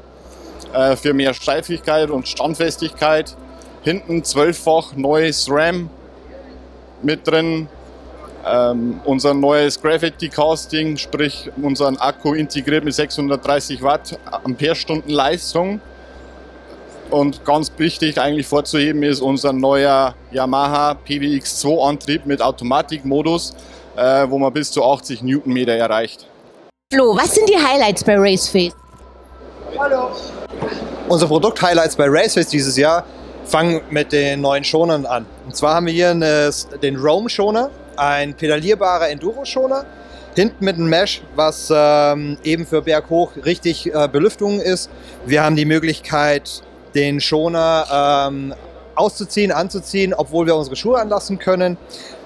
äh, 0.71 0.95
für 0.95 1.15
mehr 1.15 1.33
Steifigkeit 1.33 2.11
und 2.11 2.27
Standfestigkeit. 2.27 3.35
Hinten 3.89 4.23
zwölffach 4.23 4.95
neues 4.95 5.47
RAM 5.49 5.89
mit 7.01 7.27
drin. 7.27 7.67
Ähm, 8.45 9.01
unser 9.03 9.33
neues 9.33 9.81
Gravity 9.81 10.29
Casting, 10.29 10.95
sprich 10.95 11.49
unseren 11.59 11.97
Akku 11.97 12.35
integriert 12.35 12.83
mit 12.83 12.93
630 12.93 13.81
Watt 13.81 14.19
Amperestunden 14.43 15.09
Leistung. 15.09 15.81
Und 17.09 17.43
ganz 17.43 17.71
wichtig 17.77 18.21
eigentlich 18.21 18.45
vorzuheben 18.45 19.01
ist 19.01 19.21
unser 19.21 19.53
neuer 19.53 20.13
Yamaha 20.29 20.95
PWX2 21.07 21.89
Antrieb 21.89 22.27
mit 22.27 22.43
Automatikmodus, 22.43 23.55
äh, 23.95 24.27
wo 24.29 24.37
man 24.37 24.53
bis 24.53 24.69
zu 24.69 24.85
80 24.85 25.23
Newtonmeter 25.23 25.73
erreicht. 25.73 26.27
Flo, 26.93 27.17
was 27.17 27.33
sind 27.33 27.49
die 27.49 27.57
Highlights 27.57 28.03
bei 28.03 28.17
Raceface? 28.19 28.75
Unsere 31.07 31.27
Produkt-Highlights 31.27 31.95
bei 31.95 32.05
Raceface 32.07 32.49
dieses 32.49 32.77
Jahr 32.77 33.03
fangen 33.49 33.81
mit 33.89 34.11
den 34.11 34.41
neuen 34.41 34.63
Schonern 34.63 35.05
an. 35.05 35.25
Und 35.45 35.55
zwar 35.55 35.75
haben 35.75 35.87
wir 35.87 35.93
hier 35.93 36.11
eine, 36.11 36.51
den 36.81 36.95
Roam-Schoner, 36.95 37.71
ein 37.97 38.33
pedalierbarer 38.33 39.09
Enduro-Schoner. 39.09 39.85
Hinten 40.35 40.63
mit 40.63 40.75
einem 40.75 40.87
Mesh, 40.87 41.21
was 41.35 41.73
ähm, 41.75 42.37
eben 42.43 42.65
für 42.65 42.81
Berghoch 42.81 43.31
richtig 43.43 43.93
äh, 43.93 44.07
Belüftung 44.07 44.61
ist. 44.61 44.89
Wir 45.25 45.43
haben 45.43 45.55
die 45.55 45.65
Möglichkeit, 45.65 46.61
den 46.95 47.19
Schoner 47.19 48.27
ähm, 48.29 48.53
auszuziehen, 48.95 49.51
anzuziehen, 49.51 50.13
obwohl 50.13 50.45
wir 50.45 50.55
unsere 50.55 50.75
Schuhe 50.75 50.99
anlassen 50.99 51.39
können. 51.39 51.77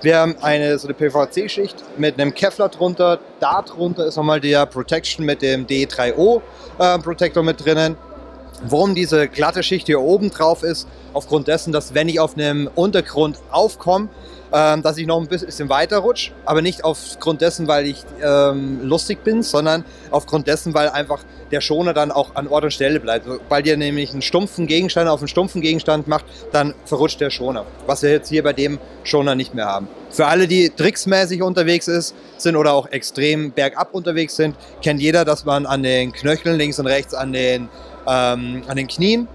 Wir 0.01 0.17
haben 0.17 0.35
eine, 0.41 0.77
so 0.77 0.87
eine 0.87 0.95
PVC-Schicht 0.95 1.77
mit 1.97 2.19
einem 2.19 2.33
Kevlar 2.33 2.69
drunter. 2.69 3.19
Da 3.39 3.61
drunter 3.61 4.05
ist 4.05 4.17
nochmal 4.17 4.41
der 4.41 4.65
Protection 4.65 5.25
mit 5.25 5.41
dem 5.41 5.65
D3O 5.65 6.41
äh, 6.79 6.99
Protector 6.99 7.41
mit 7.41 7.63
drinnen. 7.63 7.95
Warum 8.67 8.95
diese 8.95 9.27
glatte 9.27 9.63
Schicht 9.63 9.87
hier 9.87 9.99
oben 10.01 10.29
drauf 10.29 10.63
ist, 10.63 10.87
aufgrund 11.13 11.47
dessen, 11.47 11.73
dass 11.73 11.93
wenn 11.93 12.07
ich 12.07 12.19
auf 12.19 12.35
einem 12.35 12.69
Untergrund 12.75 13.39
aufkomme, 13.51 14.09
ähm, 14.53 14.83
dass 14.83 14.97
ich 14.97 15.07
noch 15.07 15.19
ein 15.19 15.27
bisschen 15.27 15.69
weiter 15.69 15.97
rutsche, 15.97 16.31
aber 16.45 16.61
nicht 16.61 16.83
aufgrund 16.83 17.41
dessen, 17.41 17.67
weil 17.67 17.87
ich 17.87 18.03
ähm, 18.23 18.81
lustig 18.83 19.23
bin, 19.23 19.41
sondern 19.41 19.83
aufgrund 20.11 20.47
dessen, 20.47 20.73
weil 20.75 20.89
einfach 20.89 21.23
der 21.51 21.59
Schoner 21.59 21.93
dann 21.93 22.11
auch 22.11 22.35
an 22.35 22.47
Ort 22.47 22.65
und 22.65 22.71
Stelle 22.71 22.99
bleibt. 22.99 23.27
Weil 23.49 23.65
ihr 23.65 23.77
nämlich 23.77 24.11
einen 24.11 24.21
stumpfen 24.21 24.67
Gegenstand 24.67 25.09
auf 25.09 25.19
einen 25.19 25.27
stumpfen 25.27 25.61
Gegenstand 25.61 26.07
macht, 26.07 26.25
dann 26.51 26.75
verrutscht 26.85 27.19
der 27.19 27.31
Schoner, 27.31 27.65
was 27.87 28.03
wir 28.03 28.11
jetzt 28.11 28.29
hier 28.29 28.43
bei 28.43 28.53
dem 28.53 28.77
Schoner 29.03 29.33
nicht 29.33 29.55
mehr 29.55 29.65
haben. 29.65 29.87
Für 30.11 30.27
alle, 30.27 30.47
die 30.47 30.69
tricksmäßig 30.69 31.41
unterwegs 31.41 31.87
ist, 31.87 32.13
sind 32.37 32.55
oder 32.55 32.73
auch 32.73 32.87
extrem 32.91 33.51
bergab 33.51 33.93
unterwegs 33.93 34.35
sind, 34.35 34.55
kennt 34.83 35.01
jeder, 35.01 35.25
dass 35.25 35.45
man 35.45 35.65
an 35.65 35.81
den 35.81 36.11
Knöcheln 36.11 36.57
links 36.57 36.77
und 36.77 36.85
rechts 36.85 37.15
an 37.15 37.33
den, 37.33 37.69
ähm, 38.07 38.63
an 38.67 38.77
den 38.77 38.87
Knien 38.87 39.27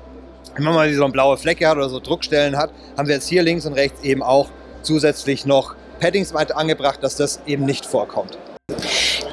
wenn 0.54 0.64
man 0.64 0.74
mal 0.74 0.92
so 0.92 1.04
eine 1.04 1.12
blaue 1.12 1.36
Flecke 1.36 1.68
hat 1.68 1.76
oder 1.76 1.88
so 1.88 2.00
Druckstellen 2.00 2.56
hat, 2.56 2.70
haben 2.96 3.06
wir 3.06 3.14
jetzt 3.14 3.28
hier 3.28 3.44
links 3.44 3.64
und 3.64 3.74
rechts 3.74 4.02
eben 4.02 4.24
auch 4.24 4.48
zusätzlich 4.88 5.44
noch 5.44 5.74
Paddings 6.00 6.34
angebracht, 6.34 7.00
dass 7.02 7.14
das 7.14 7.40
eben 7.46 7.66
nicht 7.66 7.84
vorkommt. 7.84 8.38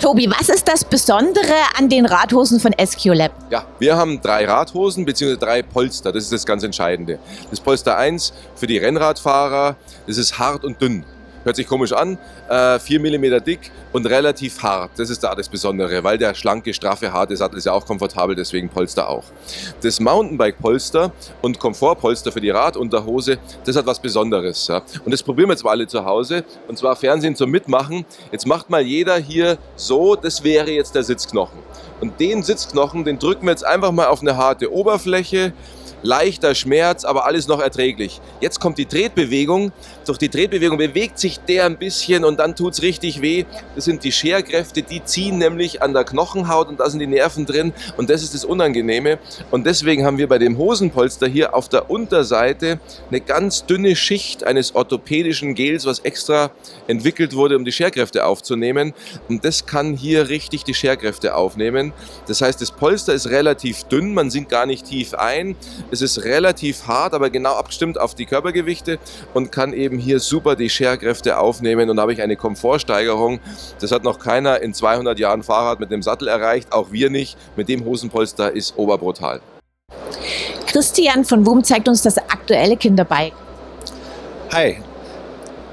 Tobi, 0.02 0.30
was 0.30 0.50
ist 0.50 0.68
das 0.68 0.84
Besondere 0.84 1.54
an 1.78 1.88
den 1.88 2.06
Radhosen 2.06 2.60
von 2.60 2.74
SQ 2.74 3.06
Lab? 3.14 3.32
Ja, 3.50 3.66
wir 3.80 3.96
haben 3.96 4.22
drei 4.22 4.46
Radhosen 4.46 5.06
bzw. 5.06 5.38
drei 5.38 5.62
Polster. 5.64 6.12
Das 6.12 6.26
ist 6.26 6.34
das 6.34 6.46
ganz 6.46 6.64
Entscheidende. 6.64 7.20
Das 7.50 7.62
Polster 7.62 7.98
1 7.98 8.34
für 8.56 8.68
die 8.68 8.78
Rennradfahrer, 8.78 9.78
das 10.06 10.18
ist 10.18 10.38
hart 10.38 10.66
und 10.66 10.82
dünn. 10.82 11.06
Hört 11.46 11.58
sich 11.58 11.68
komisch 11.68 11.94
an, 11.94 12.18
äh, 12.50 12.80
4 12.80 13.00
mm 13.00 13.44
dick 13.46 13.72
und 13.94 14.08
relativ 14.08 14.64
hart. 14.64 14.90
Das 14.98 15.12
ist 15.12 15.24
da 15.24 15.36
das 15.36 15.48
Besondere, 15.48 16.04
weil 16.04 16.18
der 16.18 16.34
schlanke, 16.34 16.74
straffe, 16.74 17.14
harte 17.14 17.38
Sattel 17.38 17.60
ist 17.60 17.66
ja 17.66 17.72
auch 17.72 17.86
komfortabel, 17.86 18.36
deswegen 18.36 18.68
Polster 18.68 19.08
auch. 19.08 19.26
Das 19.84 20.00
Mountainbike-Polster 20.00 21.12
und 21.44 21.60
Komfortpolster 21.60 22.32
für 22.32 22.42
die 22.42 22.50
Radunterhose, 22.50 23.38
das 23.64 23.76
hat 23.76 23.86
was 23.86 24.00
Besonderes. 24.00 24.66
Ja. 24.68 24.82
Und 25.06 25.14
das 25.14 25.22
probieren 25.22 25.50
wir 25.50 25.54
jetzt 25.54 25.64
mal 25.64 25.70
alle 25.70 25.86
zu 25.86 26.04
Hause. 26.04 26.44
Und 26.68 26.80
zwar 26.80 26.96
Fernsehen 26.96 27.36
zum 27.36 27.52
Mitmachen. 27.52 28.06
Jetzt 28.32 28.48
macht 28.48 28.72
mal 28.72 28.82
jeder 28.82 29.18
hier 29.18 29.60
so, 29.76 30.16
das 30.16 30.44
wäre 30.44 30.72
jetzt 30.72 30.96
der 30.96 31.04
Sitzknochen. 31.04 31.60
Und 32.02 32.20
den 32.20 32.42
Sitzknochen, 32.42 33.06
den 33.06 33.20
drücken 33.20 33.46
wir 33.46 33.52
jetzt 33.52 33.66
einfach 33.66 33.92
mal 33.92 34.08
auf 34.08 34.22
eine 34.22 34.36
harte 34.36 34.74
Oberfläche 34.74 35.54
leichter 36.06 36.56
Schmerz, 36.56 37.04
aber 37.04 37.26
alles 37.26 37.48
noch 37.48 37.60
erträglich. 37.60 38.22
Jetzt 38.40 38.60
kommt 38.60 38.78
die 38.78 38.86
Tretbewegung. 38.86 39.72
Durch 40.06 40.18
die 40.18 40.30
Tretbewegung 40.30 40.78
bewegt 40.78 41.20
sich 41.20 41.40
der 41.40 41.66
ein 41.66 41.78
bisschen 41.78 42.24
und 42.24 42.40
dann 42.40 42.56
tut 42.56 42.74
es 42.74 42.82
richtig 42.82 43.22
weh. 43.22 43.46
Das 43.76 43.86
sind 43.86 44.04
die 44.04 44.12
Scherkräfte, 44.12 44.84
die 44.84 45.04
ziehen 45.04 45.38
nämlich 45.38 45.82
an 45.82 45.94
der 45.94 46.04
Knochenhaut 46.04 46.70
und 46.70 46.80
da 46.80 46.90
sind 46.90 47.00
die 47.00 47.08
Nerven 47.08 47.46
drin 47.46 47.74
und 47.98 48.10
das 48.10 48.24
ist 48.24 48.34
das 48.34 48.46
Unangenehme. 48.46 49.20
Und 49.52 49.66
deswegen 49.66 50.06
haben 50.06 50.18
wir 50.18 50.28
bei 50.28 50.38
dem 50.38 50.58
Hosenpolster 50.58 51.28
hier 51.28 51.56
auf 51.56 51.70
der 51.70 51.90
Unterseite 51.90 52.80
eine 53.10 53.22
ganz 53.22 53.66
dünne 53.66 53.96
Schicht 53.96 54.44
eines 54.44 54.76
orthopädischen 54.76 55.56
Gels, 55.56 55.86
was 55.86 56.00
extra 56.00 56.52
entwickelt 56.88 57.36
wurde, 57.36 57.58
um 57.58 57.66
die 57.66 57.72
Scherkräfte 57.72 58.26
aufzunehmen. 58.26 58.94
Und 59.28 59.44
das 59.44 59.66
kann 59.66 59.96
hier 59.98 60.30
richtig 60.30 60.64
die 60.64 60.74
Scherkräfte 60.74 61.36
aufnehmen. 61.36 61.94
Das 62.28 62.42
heißt, 62.42 62.62
das 62.62 62.72
Polster 62.72 63.14
ist 63.14 63.30
relativ 63.30 63.84
dünn, 63.86 64.14
man 64.14 64.30
sinkt 64.30 64.52
gar 64.52 64.66
nicht 64.66 64.86
tief 64.86 65.14
ein. 65.14 65.56
Es 65.96 66.02
ist 66.02 66.26
relativ 66.26 66.88
hart, 66.88 67.14
aber 67.14 67.30
genau 67.30 67.54
abgestimmt 67.54 67.98
auf 67.98 68.16
die 68.16 68.26
Körpergewichte 68.26 69.00
und 69.34 69.54
kann 69.54 69.72
eben 69.72 69.98
hier 69.98 70.20
super 70.20 70.58
die 70.58 70.70
Scherkräfte 70.70 71.38
aufnehmen. 71.38 71.90
Und 71.90 71.96
da 71.96 72.02
habe 72.02 72.12
ich 72.12 72.22
eine 72.22 72.36
Komfortsteigerung. 72.36 73.40
Das 73.80 73.94
hat 73.94 74.04
noch 74.04 74.20
keiner 74.20 74.60
in 74.60 74.74
200 74.74 75.18
Jahren 75.18 75.42
Fahrrad 75.42 75.80
mit 75.80 75.92
dem 75.92 76.02
Sattel 76.02 76.28
erreicht, 76.28 76.74
auch 76.74 76.92
wir 76.92 77.10
nicht. 77.10 77.38
Mit 77.56 77.70
dem 77.70 77.86
Hosenpolster 77.86 78.52
ist 78.52 78.78
oberbrutal. 78.78 79.40
Christian 80.68 81.24
von 81.24 81.46
WUM 81.46 81.64
zeigt 81.64 81.88
uns 81.88 82.02
das 82.02 82.18
aktuelle 82.18 82.76
Kinderbike. 82.76 83.32
Hi, 84.52 84.80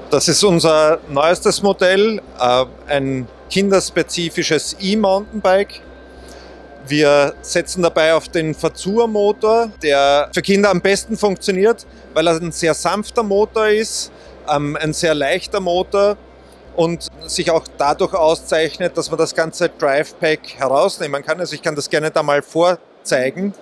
das 0.09 0.29
ist 0.29 0.41
unser 0.45 0.99
neuestes 1.09 1.61
Modell, 1.61 2.21
äh, 2.39 2.65
ein 2.87 3.27
kinderspezifisches 3.49 4.77
E-Mountainbike 4.79 5.81
wir 6.87 7.33
setzen 7.41 7.81
dabei 7.81 8.13
auf 8.13 8.27
den 8.27 8.53
Verzurmotor, 8.53 9.69
der 9.81 10.29
für 10.33 10.41
Kinder 10.41 10.69
am 10.69 10.81
besten 10.81 11.17
funktioniert, 11.17 11.85
weil 12.13 12.27
er 12.27 12.35
ein 12.35 12.51
sehr 12.51 12.73
sanfter 12.73 13.23
Motor 13.23 13.67
ist, 13.67 14.11
ähm, 14.49 14.77
ein 14.79 14.93
sehr 14.93 15.15
leichter 15.15 15.59
Motor 15.59 16.17
und 16.75 17.07
sich 17.25 17.51
auch 17.51 17.63
dadurch 17.77 18.13
auszeichnet, 18.13 18.97
dass 18.97 19.09
man 19.09 19.17
das 19.17 19.33
ganze 19.35 19.69
Drive 19.69 20.17
Pack 20.19 20.55
herausnehmen 20.57 21.23
kann. 21.23 21.39
Also 21.39 21.55
ich 21.55 21.61
kann 21.61 21.75
das 21.75 21.89
gerne 21.89 22.11
da 22.11 22.23
mal 22.23 22.41
vorzeigen. 22.41 23.53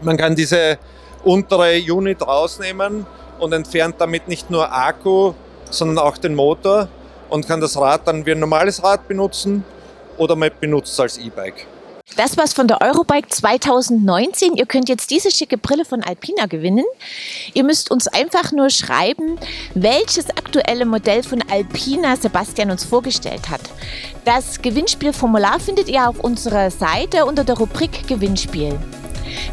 Man 0.00 0.16
kann 0.16 0.34
diese 0.34 0.78
untere 1.24 1.80
Unit 1.80 2.22
rausnehmen 2.22 3.06
und 3.38 3.52
entfernt 3.52 3.96
damit 3.98 4.28
nicht 4.28 4.50
nur 4.50 4.72
Akku, 4.72 5.34
sondern 5.70 6.04
auch 6.04 6.18
den 6.18 6.34
Motor 6.34 6.88
und 7.30 7.46
kann 7.46 7.60
das 7.60 7.76
Rad 7.76 8.02
dann 8.06 8.26
wie 8.26 8.32
ein 8.32 8.40
normales 8.40 8.82
Rad 8.82 9.08
benutzen 9.08 9.64
oder 10.16 10.36
man 10.36 10.50
benutzt 10.60 10.92
es 10.92 11.00
als 11.00 11.18
E-Bike. 11.18 11.66
Das 12.14 12.38
war's 12.38 12.52
von 12.52 12.68
der 12.68 12.80
Eurobike 12.80 13.28
2019. 13.28 14.54
Ihr 14.54 14.64
könnt 14.64 14.88
jetzt 14.88 15.10
diese 15.10 15.30
schicke 15.30 15.58
Brille 15.58 15.84
von 15.84 16.02
Alpina 16.04 16.46
gewinnen. 16.46 16.84
Ihr 17.52 17.64
müsst 17.64 17.90
uns 17.90 18.06
einfach 18.06 18.52
nur 18.52 18.70
schreiben, 18.70 19.38
welches 19.74 20.30
aktuelle 20.30 20.86
Modell 20.86 21.24
von 21.24 21.42
Alpina 21.50 22.16
Sebastian 22.16 22.70
uns 22.70 22.84
vorgestellt 22.84 23.50
hat. 23.50 23.60
Das 24.24 24.62
Gewinnspielformular 24.62 25.58
findet 25.58 25.88
ihr 25.88 26.08
auf 26.08 26.20
unserer 26.20 26.70
Seite 26.70 27.26
unter 27.26 27.42
der 27.42 27.58
Rubrik 27.58 28.06
Gewinnspiel. 28.06 28.78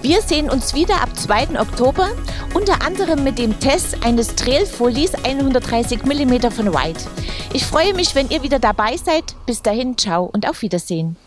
Wir 0.01 0.21
sehen 0.21 0.49
uns 0.49 0.75
wieder 0.75 1.01
ab 1.01 1.17
2. 1.17 1.59
Oktober, 1.59 2.09
unter 2.53 2.85
anderem 2.85 3.23
mit 3.23 3.39
dem 3.39 3.59
Test 3.59 4.05
eines 4.05 4.35
Trailfolies 4.35 5.15
130 5.15 6.03
mm 6.03 6.51
von 6.51 6.73
White. 6.73 7.05
Ich 7.51 7.65
freue 7.65 7.93
mich, 7.93 8.15
wenn 8.15 8.29
ihr 8.29 8.43
wieder 8.43 8.59
dabei 8.59 8.95
seid. 8.95 9.35
Bis 9.47 9.61
dahin, 9.61 9.97
ciao 9.97 10.29
und 10.31 10.47
auf 10.47 10.61
Wiedersehen. 10.61 11.17